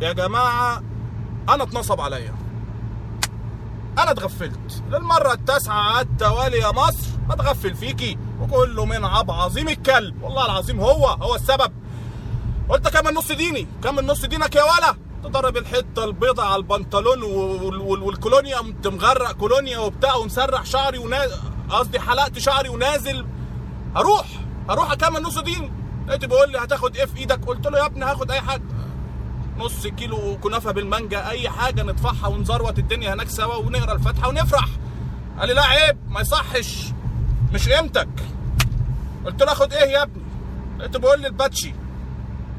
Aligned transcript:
يا 0.00 0.12
جماعة 0.12 0.82
أنا 1.48 1.62
اتنصب 1.62 2.00
عليا. 2.00 2.34
أنا 3.98 4.10
اتغفلت. 4.10 4.82
للمرة 4.90 5.32
التاسعة 5.32 5.74
على 5.96 6.00
التوالي 6.00 6.58
يا 6.58 6.70
مصر 6.72 7.08
أتغفل 7.30 7.74
فيكي. 7.74 8.18
وكله 8.40 8.84
من 8.84 9.04
عب 9.04 9.30
عظيم 9.30 9.68
الكلب. 9.68 10.22
والله 10.22 10.44
العظيم 10.44 10.80
هو 10.80 11.06
هو 11.06 11.34
السبب. 11.34 11.72
قلت 12.68 12.88
كمل 12.88 13.14
نص 13.14 13.32
ديني؟ 13.32 13.66
كمل 13.84 14.06
نص 14.06 14.24
دينك 14.24 14.54
يا 14.54 14.62
ولا؟ 14.62 14.96
تضرب 15.24 15.56
الحتة 15.56 16.04
البيضة 16.04 16.42
على 16.42 16.56
البنطلون 16.56 17.22
وال- 17.22 17.80
وال- 17.80 18.02
والكولونيا 18.02 18.58
قمت 18.58 18.86
مغرق 18.86 19.32
كولونيا 19.32 19.78
وبتاع 19.78 20.14
ومسرح 20.14 20.64
شعري 20.64 20.98
ونازل 20.98 21.36
قصدي 21.70 22.00
حلقت 22.00 22.38
شعري 22.38 22.68
ونازل. 22.68 23.26
هروح 23.96 24.26
هروح 24.68 24.92
اكمل 24.92 25.22
نص 25.22 25.38
ديني. 25.38 25.72
لقيته 26.08 26.26
بيقول 26.26 26.52
لي 26.52 26.58
هتاخد 26.58 26.96
إيه 26.96 27.04
في 27.04 27.16
إيدك؟ 27.18 27.44
قلت 27.44 27.66
له 27.66 27.78
يا 27.78 27.86
ابني 27.86 28.04
هاخد 28.04 28.30
أي 28.30 28.40
حاجة 28.40 28.62
نص 29.58 29.86
كيلو 29.86 30.38
كنافة 30.42 30.70
بالمانجا 30.72 31.28
أي 31.28 31.48
حاجة 31.50 31.82
ندفعها 31.82 32.26
ونزروت 32.26 32.78
الدنيا 32.78 33.14
هناك 33.14 33.28
سوا 33.28 33.54
ونقرأ 33.54 33.92
الفاتحة 33.92 34.28
ونفرح. 34.28 34.68
قال 35.38 35.48
لي 35.48 35.54
لا 35.54 35.62
عيب 35.62 35.96
ما 36.08 36.20
يصحش. 36.20 36.84
مش 37.52 37.68
قيمتك. 37.68 38.08
قلت 39.26 39.42
له 39.42 39.52
أخد 39.52 39.72
إيه 39.72 39.90
يا 39.90 40.02
ابني؟ 40.02 40.22
لقيته 40.78 40.98
بيقول 40.98 41.20
لي 41.20 41.26
الباتشي. 41.26 41.74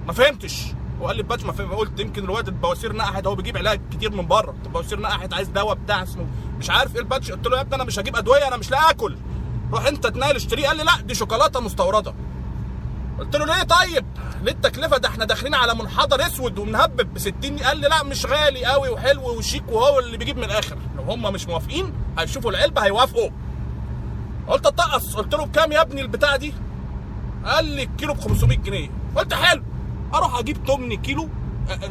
ما 0.07 0.13
فهمتش. 0.13 0.61
وقال 1.01 1.15
لي 1.15 1.21
الباتشي 1.21 1.45
ما 1.47 1.53
فهم 1.53 1.71
قلت 1.71 1.99
يمكن 1.99 2.23
الواد 2.23 2.47
البواسير 2.47 2.93
نقحت 2.95 3.27
هو 3.27 3.35
بيجيب 3.35 3.57
علاج 3.57 3.81
كتير 3.91 4.11
من 4.11 4.27
بره. 4.27 4.55
البواسير 4.65 4.99
نقحت 4.99 5.33
عايز 5.33 5.47
دواء 5.47 5.75
بتاع 5.75 6.03
اسمه 6.03 6.25
مش 6.59 6.69
عارف 6.69 6.95
إيه 6.95 7.01
الباتشي. 7.01 7.31
قلت 7.31 7.47
له 7.47 7.57
يا 7.57 7.61
ابني 7.61 7.75
أنا 7.75 7.83
مش 7.83 7.99
هجيب 7.99 8.15
أدوية 8.15 8.47
أنا 8.47 8.57
مش 8.57 8.71
لاقي 8.71 8.89
آكل. 8.89 9.17
روح 9.71 9.85
أنت 9.85 10.07
تنال 10.07 10.35
اشتريه. 10.35 10.67
قال 10.67 10.77
لي 10.77 10.83
لا 10.83 11.01
دي 11.01 11.15
شوكولاتة 11.15 11.59
مستوردة. 11.59 12.13
قلت 13.19 13.35
له 13.35 13.45
ليه 13.45 13.63
طيب؟ 13.63 14.05
ليه 14.41 14.51
التكلفة 14.51 14.97
ده 14.97 15.09
إحنا 15.09 15.25
داخلين 15.25 15.55
على 15.55 15.75
منحدر 15.75 16.25
أسود 16.27 16.57
ومنهبب 16.59 17.13
ب 17.13 17.17
60 17.19 17.57
قال 17.57 17.77
لي 17.77 17.87
لا 17.87 18.03
مش 18.03 18.25
غالي 18.25 18.65
قوي 18.65 18.89
وحلو 18.89 19.37
وشيك 19.37 19.63
وهو 19.69 19.99
اللي 19.99 20.17
بيجيب 20.17 20.37
من 20.37 20.43
الآخر. 20.43 20.77
لو 20.97 21.03
هم 21.03 21.33
مش 21.33 21.47
موافقين 21.47 21.93
هيشوفوا 22.19 22.51
العلبة 22.51 22.81
هيوافقوا. 22.81 23.29
قلت 24.47 24.65
اطقص 24.65 25.15
قلت 25.15 25.33
له 25.35 25.45
بكام 25.45 25.71
يا 25.71 25.81
ابني 25.81 26.01
البتاعة 26.01 26.35
دي؟ 26.37 26.53
قال 27.45 27.65
لي 27.65 27.83
الكيلو 27.83 28.13
ب 28.13 28.19
500 28.19 28.57
جنيه. 28.57 28.89
قلت 29.15 29.33
حلو. 29.33 29.63
أروح 30.13 30.39
أجيب 30.39 30.57
8 30.67 30.97
كيلو 30.97 31.29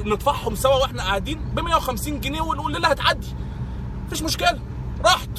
ندفعهم 0.04 0.54
سوا 0.54 0.74
وإحنا 0.74 1.02
قاعدين 1.02 1.38
ب 1.54 1.60
150 1.60 2.20
جنيه 2.20 2.40
ونقول 2.40 2.74
لله 2.74 2.88
هتعدي. 2.88 3.34
مفيش 4.06 4.22
مشكلة. 4.22 4.58
رحت. 5.04 5.38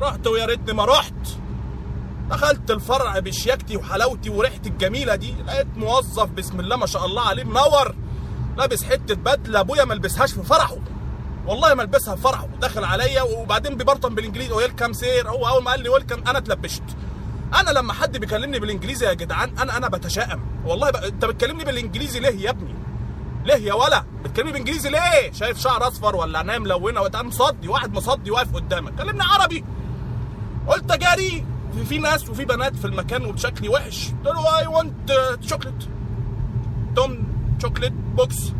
رحت 0.00 0.26
ويا 0.26 0.46
ريتني 0.46 0.72
ما 0.72 0.84
رحت. 0.84 1.14
دخلت 2.30 2.70
الفرع 2.70 3.18
بشياكتي 3.18 3.76
وحلاوتي 3.76 4.30
وريحتي 4.30 4.68
الجميلة 4.68 5.14
دي 5.14 5.34
لقيت 5.46 5.66
موظف 5.76 6.30
بسم 6.30 6.60
الله 6.60 6.76
ما 6.76 6.86
شاء 6.86 7.06
الله 7.06 7.22
عليه 7.22 7.44
منور 7.44 7.94
لابس 8.56 8.84
حتة 8.84 9.14
بدلة 9.14 9.60
أبويا 9.60 9.84
ما 9.84 9.94
لبسهاش 9.94 10.32
في 10.32 10.42
فرحه. 10.42 10.76
والله 11.46 11.74
ما 11.74 11.82
لبسها 11.82 12.16
في 12.16 12.22
فرحه 12.22 12.46
داخل 12.60 12.84
عليا 12.84 13.22
وبعدين 13.22 13.76
بيبرطم 13.76 14.14
بالإنجليزي 14.14 14.52
ويلكم 14.52 14.92
سير 14.92 15.30
هو 15.30 15.48
أول 15.48 15.62
ما 15.62 15.70
قال 15.70 15.80
لي 15.80 15.88
ويلكم 15.88 16.22
أنا 16.28 16.38
اتلبشت. 16.38 16.82
أنا 17.54 17.70
لما 17.70 17.92
حد 17.92 18.16
بيكلمني 18.18 18.58
بالإنجليزي 18.58 19.06
يا 19.06 19.12
جدعان 19.12 19.58
أنا 19.58 19.76
أنا 19.76 19.88
بتشائم. 19.88 20.40
والله 20.64 20.90
ب... 20.90 20.96
أنت 20.96 21.24
بتكلمني 21.24 21.64
بالإنجليزي 21.64 22.20
ليه 22.20 22.40
يا 22.44 22.50
ابني؟ 22.50 22.74
ليه 23.44 23.54
يا 23.54 23.74
ولا؟ 23.74 24.04
بتكلمني 24.24 24.52
بالإنجليزي 24.52 24.90
ليه؟ 24.90 25.32
شايف 25.32 25.58
شعر 25.58 25.88
أصفر 25.88 26.16
ولا 26.16 26.38
عينيا 26.38 26.58
ملونة 26.58 27.00
وانت 27.00 27.16
مصدي 27.16 27.68
واحد 27.68 27.94
مصدي 27.94 28.30
واقف 28.30 28.54
قدامك. 28.54 28.94
كلمني 28.94 29.22
عربي. 29.24 29.64
قلت 30.68 30.92
جاري 30.92 31.46
في, 31.84 31.98
ناس 31.98 32.28
وفي 32.30 32.44
بنات 32.44 32.76
في 32.76 32.84
المكان 32.84 33.24
وبشكلي 33.24 33.68
وحش. 33.68 34.08
قلت 34.10 34.26
له 34.36 34.58
I 34.58 34.66
want 34.66 35.12
chocolate 35.40 35.74
توم 36.96 37.26
chocolate 37.62 37.92
box 37.92 38.52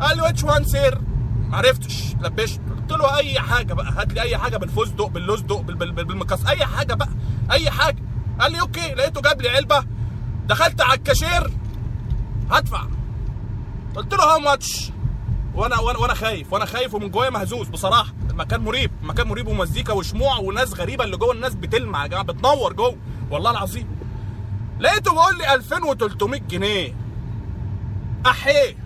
قال 0.00 0.16
لي 0.16 0.22
which 0.22 0.44
one 0.44 0.64
sir 0.64 1.00
معرفتش 1.48 2.14
لبخت. 2.20 2.60
قلت 2.80 2.92
له 2.92 3.16
أي 3.16 3.40
حاجة 3.40 3.74
بقى. 3.74 3.92
هات 3.92 4.12
لي 4.12 4.20
أي 4.22 4.38
حاجة 4.38 4.56
بالفستق 4.56 5.06
باللوزدق 5.06 5.60
بال- 5.60 5.74
بال- 5.76 5.92
بال- 5.92 6.04
بالمكاس 6.04 6.46
أي 6.46 6.66
حاجة 6.66 6.94
بقى. 6.94 7.08
أي 7.52 7.70
حاجة. 7.70 8.02
قال 8.40 8.52
لي 8.52 8.60
OK 8.60 8.94
لقيته 8.94 9.20
جاب 9.20 9.42
لي 9.42 9.48
علبة. 9.48 9.84
دخلت 10.46 10.80
على 10.80 10.94
الكاشير. 10.94 11.50
هدفع. 12.50 12.86
قلت 13.96 14.14
له 14.14 14.24
هاو 14.24 14.38
ماتش 14.38 14.90
وأنا 15.54 15.80
وأنا 15.80 15.98
وأنا 15.98 16.14
خايف 16.14 16.52
وأنا 16.52 16.64
خايف 16.64 16.94
ومن 16.94 17.10
جوايا 17.10 17.30
مهزوز 17.30 17.68
بصراحة. 17.68 18.12
المكان 18.30 18.60
مريب 18.60 18.90
المكان 19.02 19.28
مريب 19.28 19.46
ومزيكا 19.48 19.92
وشموع 19.92 20.36
وناس 20.38 20.74
غريبة 20.74 21.04
اللي 21.04 21.16
جوه 21.16 21.32
الناس 21.34 21.54
بتلمع 21.54 22.02
يا 22.02 22.06
جماعة 22.08 22.24
بتنور 22.24 22.72
جوه. 22.72 22.96
والله 23.30 23.50
العظيم. 23.50 23.88
لقيته 24.80 25.12
بيقول 25.12 25.38
لي 25.38 25.54
2300 25.54 26.40
جنيه. 26.40 26.94
أحيه. 28.26 28.76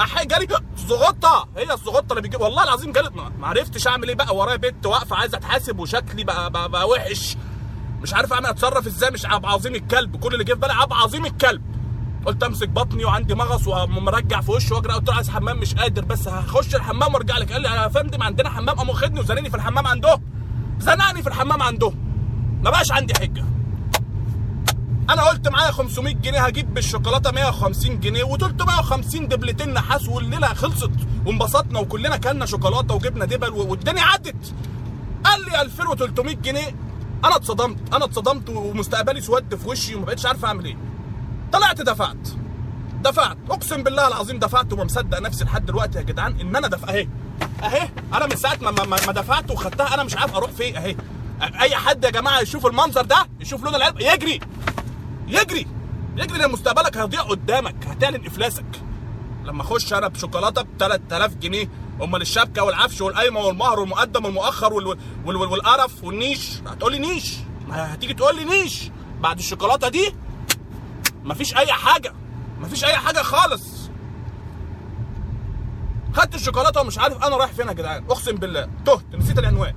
أحيه 0.00 0.24
جالي 0.24 0.46
الزغطه 0.76 1.48
هي 1.56 1.72
الزغطة 1.74 2.10
اللي 2.12 2.22
بيجيب 2.22 2.40
والله 2.40 2.64
العظيم 2.64 2.92
جالي 2.92 3.10
ما 3.38 3.46
عرفتش 3.46 3.86
أعمل 3.86 4.08
إيه 4.08 4.14
بقى. 4.16 4.36
ورايا 4.36 4.56
بنت 4.56 4.86
واقفة 4.86 5.16
عايزة 5.16 5.38
أتحاسب 5.38 5.78
وشكلي 5.78 6.24
بقى, 6.24 6.50
بقى, 6.50 6.68
بقى 6.68 6.88
وحش. 6.88 7.36
مش 8.02 8.14
عارف 8.14 8.32
اعمل 8.32 8.46
أتصرف 8.46 8.86
إزاي. 8.86 9.10
مش 9.10 9.26
عب 9.26 9.46
عظيم 9.46 9.74
الكلب. 9.74 10.16
كل 10.16 10.32
اللي 10.32 10.44
جه 10.44 10.52
في 10.52 10.58
بالي 10.60 10.72
عب 10.72 10.92
عظيم 10.92 11.26
الكلب. 11.26 11.62
قلت 12.26 12.42
امسك 12.42 12.68
بطني 12.68 13.04
وعندي 13.04 13.34
مغص 13.34 13.66
ومرجع 13.68 14.40
في 14.40 14.50
وشي 14.50 14.74
واجري. 14.74 14.92
قلت 14.92 15.08
له 15.08 15.14
عايز 15.14 15.30
حمام 15.30 15.58
مش 15.58 15.74
قادر 15.74 16.04
بس 16.04 16.28
هخش 16.28 16.74
الحمام 16.74 17.14
وارجع 17.14 17.38
لك. 17.38 17.52
قال 17.52 17.62
لي 17.62 17.68
يا 17.68 17.88
فندم 17.88 18.22
عندنا 18.22 18.50
حمام. 18.50 18.76
قام 18.76 18.88
واخدني 18.88 19.20
وزنقني 19.20 19.50
في 19.50 19.56
الحمام 19.56 19.86
عنده 19.86 20.20
زنقني 20.78 21.22
في 21.22 21.28
الحمام 21.28 21.62
عنده 21.62 21.92
ما 22.62 22.70
بقاش 22.70 22.92
عندي 22.92 23.14
حجة. 23.14 23.44
أنا 25.10 25.22
قلت 25.22 25.48
معايا 25.48 25.70
500 25.70 26.14
جنيه 26.14 26.40
هجيب 26.40 26.74
بالشوكولاتة 26.74 27.30
150 27.30 28.00
جنيه 28.00 28.24
و350 28.24 29.16
دبلتين 29.16 29.74
نحاس 29.74 30.08
والليلة 30.08 30.54
خلصت 30.54 30.90
وانبسطنا 31.26 31.78
وكلنا 31.78 32.16
كلنا 32.16 32.46
شوكولاتة 32.46 32.94
وجبنا 32.94 33.24
دبل 33.24 33.50
والدنيا 33.50 34.02
عدت. 34.02 34.54
قال 35.24 35.44
لي 35.44 35.62
2300 35.62 36.34
جنيه. 36.34 36.76
أنا 37.24 37.36
اتصدمت. 37.36 37.94
أنا 37.94 38.04
اتصدمت 38.04 38.48
ومستقبلي 38.50 39.20
سود 39.20 39.54
في 39.54 39.68
وشي 39.68 39.94
وما 39.94 40.04
بقتش 40.04 40.26
عارف 40.26 40.44
أعمل 40.44 40.64
إيه. 40.64 40.76
طلعت 41.52 41.80
دفعت. 41.80 42.28
دفعت. 43.02 43.36
اقسم 43.50 43.82
بالله 43.82 44.08
العظيم 44.08 44.38
دفعت 44.38 44.72
وما 44.72 44.84
مصدق 44.84 45.20
نفسي 45.20 45.44
لحد 45.44 45.66
دلوقتي 45.66 45.98
يا 45.98 46.02
جدعان 46.02 46.40
ان 46.40 46.56
أنا 46.56 46.68
دفع. 46.68 46.88
اهي. 46.88 47.08
اهي. 47.62 47.88
أنا 48.14 48.26
من 48.26 48.36
ساعة 48.36 48.58
ما 48.60 48.70
ما, 48.70 48.96
دفعت 48.96 49.50
وخدتها 49.50 49.94
أنا 49.94 50.02
مش 50.02 50.16
عارف 50.16 50.34
أروح 50.36 50.50
فين. 50.50 50.76
اهي. 50.76 50.96
اي 51.60 51.76
حد 51.76 52.04
يا 52.04 52.10
جماعة 52.10 52.40
يشوف 52.40 52.66
المنظر 52.66 53.02
ده 53.04 53.26
يشوف 53.40 53.64
لون 53.64 53.74
العلبه 53.74 54.12
يجري. 54.12 54.40
يجري. 55.28 55.66
يجري 56.16 56.38
لأن 56.38 56.50
مستقبلك 56.50 56.96
هيضيع 56.96 57.22
قدامك 57.22 57.86
هتعلن 57.86 58.26
إفلاسك. 58.26 58.64
لما 59.44 59.62
أخش 59.62 59.92
أنا 59.92 60.08
بشوكولاتة 60.08 60.62
ب 60.62 60.66
3000 60.78 61.34
جنيه 61.34 61.68
أمال 62.02 62.22
الشبكة 62.22 62.62
والعفش 62.64 63.00
والقايمة 63.00 63.40
والمهر 63.40 63.80
والمقدم 63.80 64.24
والمؤخر 64.24 64.72
وال... 64.72 64.86
وال... 64.86 64.96
وال... 65.24 65.36
والقرف 65.36 66.04
والنيش 66.04 66.50
هتقول 66.66 66.92
لي 66.92 66.98
نيش 66.98 67.34
هتيجي 67.70 68.14
تقول 68.14 68.36
لي 68.36 68.44
نيش. 68.44 68.90
بعد 69.20 69.38
الشوكولاتة 69.38 69.88
دي 69.88 70.14
مفيش 71.24 71.56
أي 71.56 71.72
حاجة. 71.72 72.12
مفيش 72.60 72.84
أي 72.84 72.96
حاجة 72.96 73.22
خالص. 73.22 73.90
خدت 76.14 76.34
الشوكولاتة 76.34 76.80
ومش 76.80 76.98
عارف 76.98 77.24
أنا 77.24 77.36
رايح 77.36 77.52
فين 77.52 77.68
يا 77.68 77.72
جدعان. 77.72 78.04
أقسم 78.10 78.36
بالله. 78.36 78.68
تهت. 78.86 79.04
نسيت 79.14 79.38
العنوان. 79.38 79.74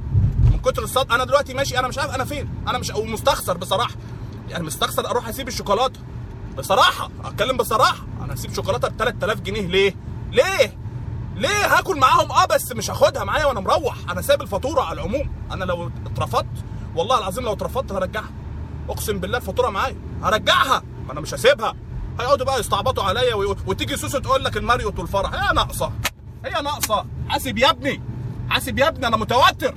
من 0.52 0.59
كتر 0.59 0.84
الصد. 0.84 1.12
أنا 1.12 1.24
دلوقتي 1.24 1.53
ماشي. 1.53 1.80
أنا 1.80 1.88
مش 1.88 1.97
عارف 1.97 2.16
أنا 2.16 2.25
فين. 2.25 2.50
أنا 2.68 2.78
مش 2.78 2.90
ومستخسر 2.90 3.58
بصراحة. 3.58 3.96
يعني 4.50 4.63
مستخسر 4.63 5.09
أروح 5.09 5.28
أسيب 5.28 5.47
الشوكولاتة. 5.47 6.00
بصراحة. 6.58 7.09
أتكلم 7.25 7.58
بصراحة. 7.58 8.06
أنا 8.22 8.34
هسيب 8.34 8.53
شوكولاتة 8.53 8.88
ب 8.88 8.97
3000 8.97 9.41
جنيه. 9.41 9.68
ليه؟ 9.68 9.96
ليه؟ 10.31 10.78
ليه؟ 11.35 11.78
هاكل 11.78 12.00
معاهم. 12.00 12.31
آه 12.31 12.46
بس 12.46 12.72
مش 12.72 12.90
هاخدها 12.91 13.24
معايا 13.24 13.46
وأنا 13.46 13.59
مروح. 13.59 13.96
أنا 14.09 14.22
سايب 14.22 14.41
الفاتورة 14.41 14.81
على 14.81 15.02
العموم. 15.02 15.29
أنا 15.52 15.66
لو 15.66 15.91
اترفضت 16.06 16.66
والله 16.96 17.18
العظيم 17.18 17.44
لو 17.44 17.53
اترفضت 17.53 17.91
هرجعها. 17.91 18.29
أقسم 18.90 19.19
بالله 19.19 19.38
الفاتورة 19.38 19.69
معايا. 19.69 19.96
هرجعها. 20.24 20.84
ما 21.07 21.13
أنا 21.13 21.22
مش 21.22 21.34
هسيبها. 21.34 21.75
هيقعدوا 22.19 22.45
بقى 22.45 22.59
يستعبطوا 22.59 23.03
عليا 23.03 23.35
وتيجي 23.68 23.97
سوسو 23.97 24.19
تقول 24.19 24.44
لك 24.44 24.57
الماريوت 24.57 25.00
والفرح. 25.00 25.34
هي 25.34 25.53
ناقصة. 25.53 25.91
هي 26.46 26.61
ناقصة. 26.61 27.05
حاسب 27.29 27.58
يا 27.58 27.70
ابني. 27.70 28.02
حاسب 28.49 28.79
يا 28.79 28.87
ابني. 28.87 29.08
أنا 29.08 29.17
متوتر. 29.17 29.76